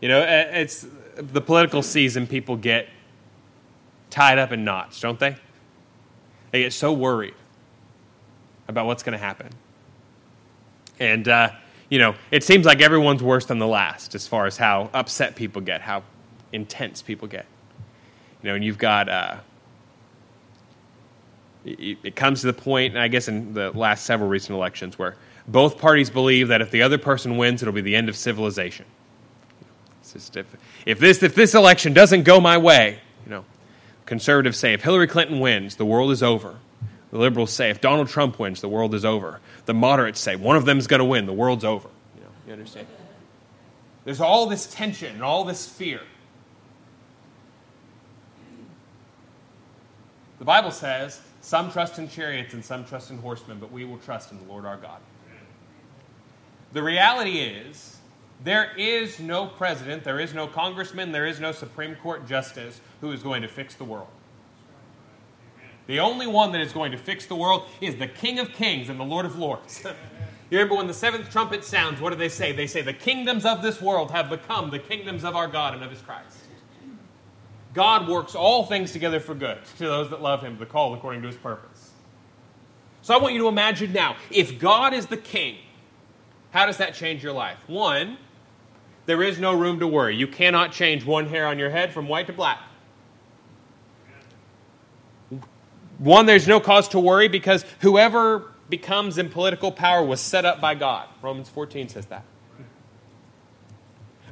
[0.00, 2.88] You know, eh, it's the political season, people get
[4.10, 5.36] tied up in knots, don't they?
[6.52, 7.34] They get so worried
[8.68, 9.48] about what's going to happen.
[11.00, 11.50] And, uh,
[11.88, 15.34] you know, it seems like everyone's worse than the last as far as how upset
[15.34, 16.04] people get, how
[16.52, 17.46] intense people get.
[18.42, 19.36] You know, and you've got, uh,
[21.64, 25.16] it, comes to the point, I guess, in the last several recent elections where
[25.48, 28.84] both parties believe that if the other person wins, it'll be the end of civilization.
[30.14, 30.46] If,
[30.84, 33.44] if, this, if this election doesn't go my way, you know,
[34.06, 36.56] conservatives say if Hillary Clinton wins, the world is over.
[37.10, 39.40] The liberals say if Donald Trump wins, the world is over.
[39.66, 41.88] The moderates say one of them is going to win, the world's over.
[42.16, 42.86] You, know, you understand?
[44.04, 46.00] There's all this tension and all this fear.
[50.38, 53.98] The Bible says some trust in chariots and some trust in horsemen, but we will
[53.98, 54.98] trust in the Lord our God.
[56.72, 57.98] The reality is,
[58.42, 63.10] there is no president, there is no congressman, there is no Supreme Court justice who
[63.10, 64.06] is going to fix the world.
[65.88, 68.88] The only one that is going to fix the world is the King of Kings
[68.88, 69.84] and the Lord of Lords.
[70.50, 72.52] you remember when the seventh trumpet sounds, what do they say?
[72.52, 75.82] They say, The kingdoms of this world have become the kingdoms of our God and
[75.82, 76.38] of his Christ.
[77.74, 81.22] God works all things together for good to those that love him, the call according
[81.22, 81.90] to his purpose.
[83.00, 85.56] So I want you to imagine now if God is the king,
[86.52, 87.58] how does that change your life?
[87.66, 88.16] One,
[89.06, 90.14] there is no room to worry.
[90.14, 92.60] You cannot change one hair on your head from white to black.
[96.02, 100.60] One, there's no cause to worry because whoever becomes in political power was set up
[100.60, 101.08] by God.
[101.22, 102.24] Romans 14 says that.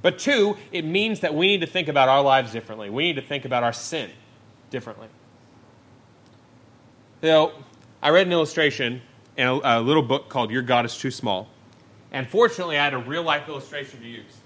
[0.03, 2.91] But two, it means that we need to think about our lives differently.
[2.91, 4.11] We need to think about our sin
[4.71, 5.07] differently.
[7.23, 7.53] You know,
[8.03, 9.01] I read an illustration
[9.37, 11.49] in a, a little book called Your God is Too Small.
[12.11, 14.39] And fortunately, I had a real life illustration to use.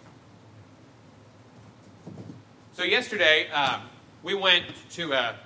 [2.75, 3.81] So, yesterday, uh,
[4.23, 5.37] we went to a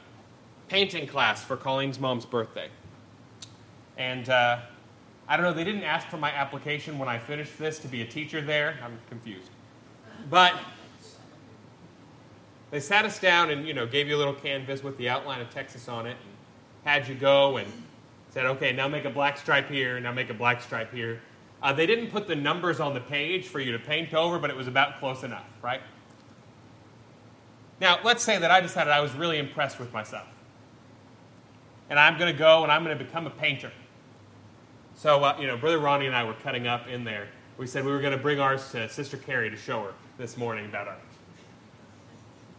[0.69, 2.69] painting class for Colleen's mom's birthday.
[3.97, 4.61] And uh,
[5.27, 8.03] I don't know, they didn't ask for my application when I finished this to be
[8.03, 8.79] a teacher there.
[8.83, 9.51] I'm confused.
[10.31, 10.55] But
[12.71, 15.41] they sat us down and, you know, gave you a little canvas with the outline
[15.41, 16.35] of Texas on it and
[16.85, 17.71] had you go and
[18.31, 21.21] said, okay, now make a black stripe here, now make a black stripe here.
[21.63, 24.49] Uh, they didn't put the numbers on the page for you to paint over, but
[24.49, 25.81] it was about close enough, right?
[27.81, 30.27] Now, let's say that I decided I was really impressed with myself
[31.90, 33.72] and I'm going to go and I'm going to become a painter.
[34.94, 37.29] So, uh, you know, Brother Ronnie and I were cutting up in there.
[37.57, 40.37] We said we were going to bring ours to Sister Carrie to show her this
[40.37, 40.96] morning about our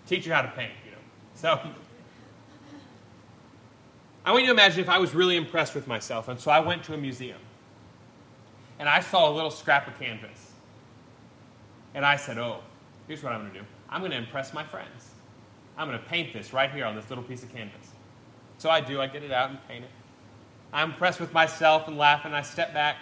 [0.08, 0.98] teach her how to paint, you know.
[1.36, 1.60] So,
[4.26, 6.60] I want you to imagine if I was really impressed with myself, and so I
[6.60, 7.38] went to a museum,
[8.80, 10.52] and I saw a little scrap of canvas,
[11.94, 12.62] and I said, "Oh,
[13.08, 13.66] here's what I'm going to do.
[13.90, 15.12] I'm going to impress my friends.
[15.78, 17.92] I'm going to paint this right here on this little piece of canvas."
[18.60, 19.02] So I do.
[19.02, 19.90] I get it out and paint it.
[20.74, 22.98] I'm impressed with myself and laugh, and I step back.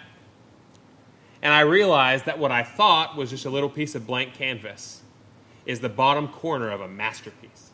[1.42, 5.02] And I realize that what I thought was just a little piece of blank canvas
[5.66, 7.70] is the bottom corner of a masterpiece.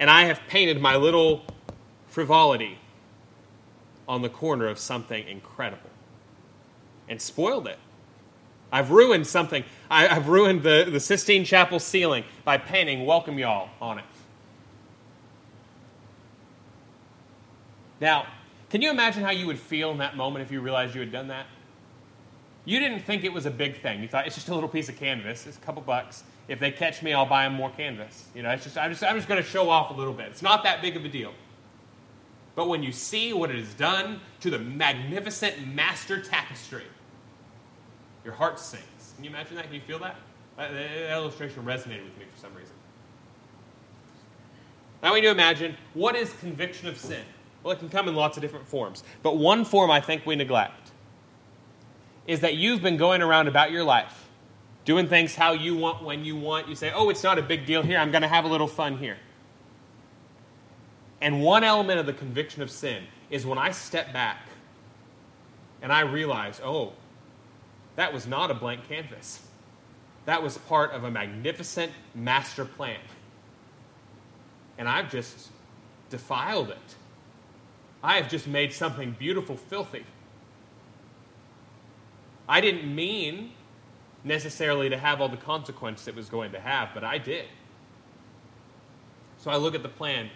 [0.00, 1.42] And I have painted my little
[2.08, 2.78] frivolity
[4.08, 5.90] on the corner of something incredible
[7.08, 7.78] and spoiled it.
[8.72, 9.62] I've ruined something.
[9.88, 14.04] I, have ruined the, the Sistine Chapel ceiling by painting Welcome Y'all on it.
[18.02, 18.26] Now,
[18.68, 21.12] can you imagine how you would feel in that moment if you realized you had
[21.12, 21.46] done that?
[22.64, 24.02] You didn't think it was a big thing.
[24.02, 25.46] You thought it's just a little piece of canvas.
[25.46, 26.24] It's a couple bucks.
[26.48, 28.26] If they catch me, I'll buy them more canvas.
[28.34, 30.26] You know, it's just I'm just I'm just going to show off a little bit.
[30.26, 31.32] It's not that big of a deal.
[32.56, 36.84] But when you see what it has done to the magnificent master tapestry,
[38.24, 39.12] your heart sinks.
[39.14, 39.66] Can you imagine that?
[39.66, 40.16] Can you feel that?
[40.56, 40.72] That,
[41.12, 42.74] illustration resonated with me for some reason.
[45.04, 47.24] Now, when you imagine, what is conviction of sin?
[47.62, 49.04] Well, it can come in lots of different forms.
[49.22, 50.90] But one form I think we neglect
[52.26, 54.28] is that you've been going around about your life
[54.84, 56.68] doing things how you want, when you want.
[56.68, 57.98] You say, oh, it's not a big deal here.
[57.98, 59.16] I'm going to have a little fun here.
[61.20, 64.48] And one element of the conviction of sin is when I step back
[65.80, 66.92] and I realize, oh,
[67.96, 69.40] that was not a blank canvas.
[70.24, 73.00] That was part of a magnificent master plan.
[74.78, 75.48] And I've just
[76.10, 76.96] defiled it.
[78.02, 80.04] I have just made something beautiful filthy.
[82.48, 83.52] I didn't mean
[84.24, 87.46] necessarily to have all the consequences it was going to have, but I did.
[89.38, 90.30] So I look at the plan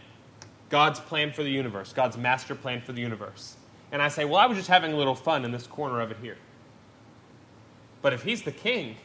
[0.69, 3.57] God's plan for the universe, God's master plan for the universe.
[3.93, 6.11] And I say, well, I was just having a little fun in this corner of
[6.11, 6.39] it here.
[8.03, 8.97] But if He's the king,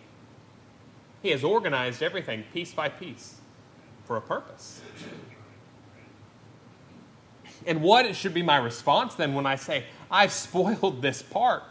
[1.21, 3.35] He has organized everything piece by piece
[4.05, 4.81] for a purpose.
[7.65, 11.63] And what it should be my response then when I say, I've spoiled this part?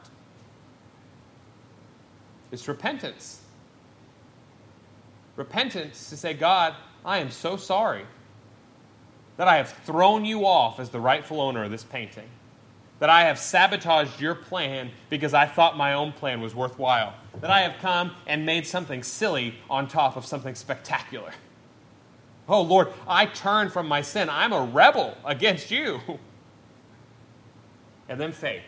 [2.53, 3.41] It's repentance.
[5.37, 6.75] Repentance to say, God,
[7.05, 8.05] I am so sorry
[9.37, 12.29] that I have thrown you off as the rightful owner of this painting,
[12.99, 17.51] that I have sabotaged your plan because I thought my own plan was worthwhile, that
[17.51, 21.33] I have come and made something silly on top of something spectacular.
[22.51, 24.29] Oh Lord, I turn from my sin.
[24.29, 26.01] I'm a rebel against you.
[28.09, 28.65] And then faith.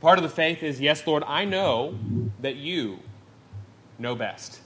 [0.00, 1.96] Part of the faith is yes, Lord, I know
[2.40, 2.98] that you
[3.96, 4.58] know best.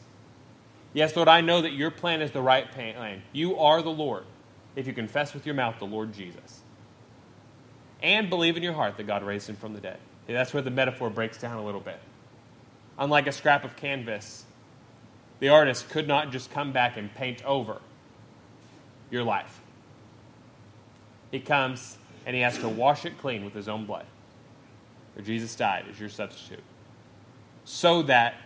[0.95, 3.23] Yes, Lord, I know that your plan is the right plan.
[3.35, 4.25] You are the Lord
[4.75, 6.63] if you confess with your mouth the Lord Jesus
[8.03, 9.99] and believe in your heart that God raised him from the dead.
[10.27, 12.01] That's where the metaphor breaks down a little bit.
[12.99, 14.45] Unlike a scrap of canvas,
[15.43, 17.81] the artist could not just come back and paint over
[19.11, 19.61] your life.
[21.33, 24.07] He comes and he has to wash it clean with his own blood.
[25.17, 26.63] Or Jesus died as your substitute.
[27.65, 28.37] So that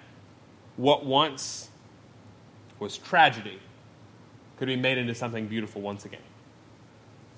[0.78, 1.68] what once
[2.78, 3.58] was tragedy
[4.56, 6.20] could be made into something beautiful once again.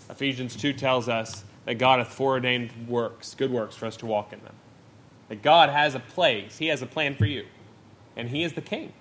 [0.09, 4.33] Ephesians 2 tells us that God hath foreordained works, good works, for us to walk
[4.33, 4.55] in them.
[5.29, 7.45] That God has a place, He has a plan for you,
[8.17, 8.93] and He is the King.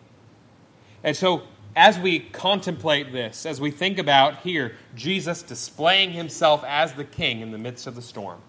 [1.04, 1.44] And so,
[1.76, 7.42] as we contemplate this, as we think about here Jesus displaying Himself as the King
[7.42, 8.42] in the midst of the storm,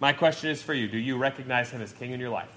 [0.00, 2.48] my question is for you do you recognize Him as King in your life?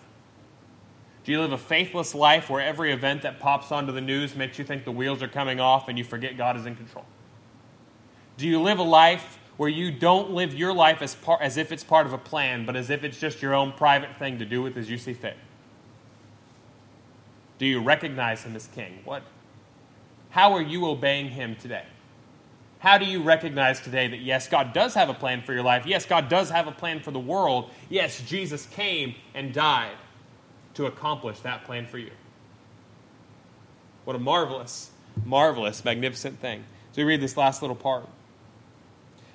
[1.23, 4.57] Do you live a faithless life where every event that pops onto the news makes
[4.57, 7.05] you think the wheels are coming off and you forget God is in control?
[8.37, 11.71] Do you live a life where you don't live your life as, par- as if
[11.71, 14.45] it's part of a plan, but as if it's just your own private thing to
[14.45, 15.37] do with as you see fit?
[17.61, 19.01] Do you recognize Him as King?
[19.05, 19.21] What?
[20.31, 21.85] How are you obeying Him today?
[22.79, 25.85] How do you recognize today that yes, God does have a plan for your life?
[25.85, 27.69] Yes, God does have a plan for the world.
[27.87, 29.95] Yes, Jesus came and died
[30.73, 32.09] to accomplish that plan for you.
[34.05, 34.89] What a marvelous,
[35.23, 36.63] marvelous, magnificent thing.
[36.93, 38.07] So we read this last little part.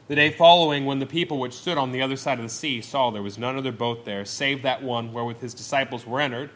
[0.08, 2.80] The day following, when the people which stood on the other side of the sea
[2.80, 6.50] saw there was none other boat there, save that one wherewith his disciples were entered,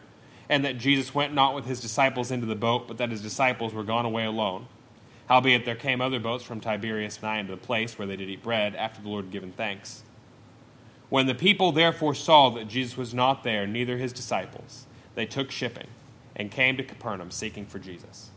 [0.50, 3.72] and that Jesus went not with his disciples into the boat, but that his disciples
[3.72, 4.66] were gone away alone.
[5.28, 8.42] Howbeit there came other boats from Tiberias nigh unto the place where they did eat
[8.42, 10.02] bread, after the Lord had given thanks.
[11.08, 15.52] When the people therefore saw that Jesus was not there, neither his disciples, they took
[15.52, 15.86] shipping
[16.34, 18.30] and came to Capernaum seeking for Jesus.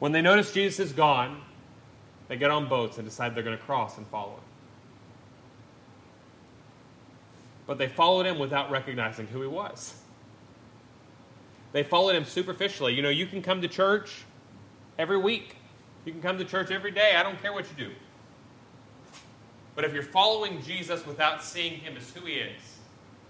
[0.00, 1.40] When they notice Jesus is gone,
[2.28, 4.44] they get on boats and decide they're going to cross and follow him.
[7.66, 9.94] But they followed him without recognizing who he was.
[11.72, 12.94] They followed him superficially.
[12.94, 14.24] You know, you can come to church
[14.98, 15.56] every week.
[16.04, 17.14] You can come to church every day.
[17.16, 17.92] I don't care what you do.
[19.74, 22.60] But if you're following Jesus without seeing him as who he is,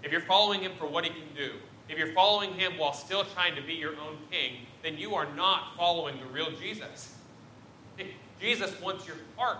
[0.03, 1.53] if you're following him for what he can do,
[1.87, 5.27] if you're following him while still trying to be your own king, then you are
[5.35, 7.15] not following the real Jesus.
[8.41, 9.59] Jesus wants your heart.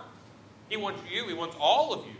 [0.68, 1.26] He wants you.
[1.26, 2.12] He wants all of you.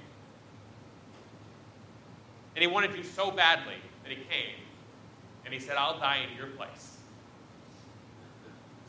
[2.54, 4.63] And he wanted you so badly that he came
[5.44, 6.96] and he said, I'll die in your place.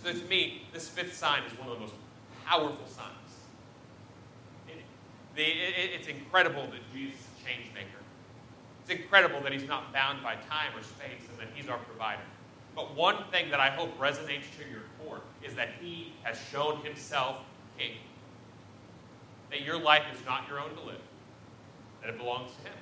[0.04, 1.94] So to me, this fifth sign is one of the most
[2.46, 3.16] powerful signs
[5.38, 7.88] it's incredible that Jesus is a change maker.
[8.82, 12.22] It's incredible that he's not bound by time or space and that he's our provider.
[12.76, 16.82] But one thing that I hope resonates to your core is that he has shown
[16.84, 17.38] himself
[17.78, 17.92] king.
[19.50, 21.02] That your life is not your own to live,
[22.02, 22.78] that it belongs to him.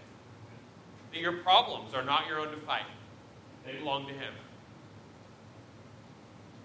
[1.11, 2.85] That your problems are not your own to fight,
[3.65, 4.33] they belong to him.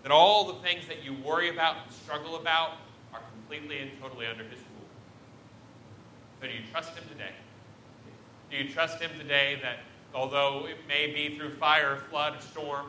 [0.03, 2.73] That all the things that you worry about and struggle about
[3.13, 4.89] are completely and totally under his rule.
[6.41, 7.33] so do you trust Him today?
[8.51, 9.79] Do you trust Him today that
[10.15, 12.87] although it may be through fire, flood, or storm,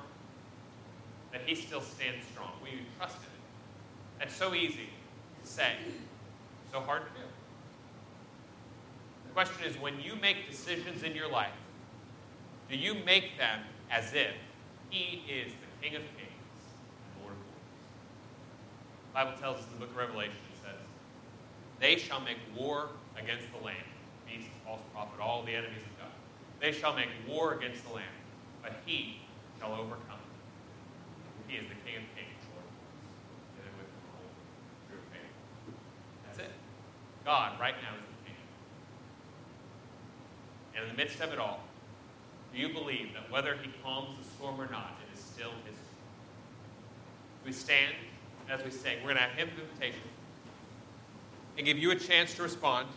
[1.31, 2.51] that he still stands strong.
[2.63, 3.31] We trust Him?
[4.19, 4.89] That's so easy
[5.43, 5.73] to say,
[6.71, 7.27] so hard to do.
[9.27, 11.53] The question is when you make decisions in your life,
[12.69, 13.61] do you make them
[13.91, 14.33] as if
[14.89, 16.61] he is the King of Kings
[17.05, 17.69] and Lord of Lords?
[19.07, 20.81] The Bible tells us in the book of Revelation, it says,
[21.79, 23.75] They shall make war against the Lamb,
[24.27, 26.13] beast, false prophet, all the enemies of God.
[26.59, 28.17] They shall make war against the Lamb,
[28.61, 29.21] but he
[29.59, 30.19] shall overcome.
[31.47, 34.29] He is the King of Kings, Lord of Lords, and with the whole
[34.85, 35.33] true faith.
[36.25, 36.53] That's it.
[37.25, 38.37] God, right now, is the King.
[40.75, 41.63] And in the midst of it all,
[42.53, 45.75] do you believe that whether he calms the storm or not, it is still his?
[47.45, 47.95] We stand
[48.49, 48.97] as we sing.
[48.97, 50.01] We're going to have hymn invitation
[51.57, 52.87] and give you a chance to respond.